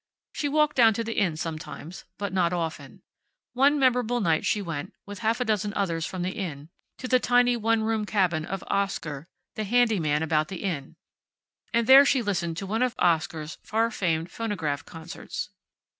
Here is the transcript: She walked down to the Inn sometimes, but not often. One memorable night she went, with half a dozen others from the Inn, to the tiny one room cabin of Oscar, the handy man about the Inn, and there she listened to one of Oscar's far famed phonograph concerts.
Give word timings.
She 0.33 0.49
walked 0.49 0.75
down 0.77 0.95
to 0.95 1.03
the 1.03 1.13
Inn 1.19 1.37
sometimes, 1.37 2.05
but 2.17 2.33
not 2.33 2.53
often. 2.53 3.03
One 3.53 3.77
memorable 3.77 4.19
night 4.19 4.47
she 4.47 4.59
went, 4.59 4.93
with 5.05 5.19
half 5.19 5.39
a 5.39 5.45
dozen 5.45 5.75
others 5.75 6.07
from 6.07 6.23
the 6.23 6.31
Inn, 6.31 6.69
to 6.97 7.07
the 7.07 7.19
tiny 7.19 7.55
one 7.55 7.83
room 7.83 8.07
cabin 8.07 8.43
of 8.43 8.63
Oscar, 8.65 9.27
the 9.53 9.63
handy 9.63 9.99
man 9.99 10.23
about 10.23 10.47
the 10.47 10.63
Inn, 10.63 10.95
and 11.71 11.85
there 11.85 12.03
she 12.03 12.23
listened 12.23 12.57
to 12.57 12.65
one 12.65 12.81
of 12.81 12.95
Oscar's 12.97 13.59
far 13.61 13.91
famed 13.91 14.31
phonograph 14.31 14.83
concerts. 14.85 15.51